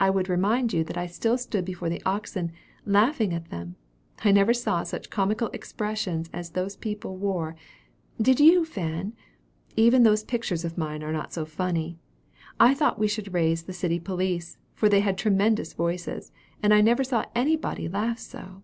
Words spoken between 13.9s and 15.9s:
police; for they had tremendous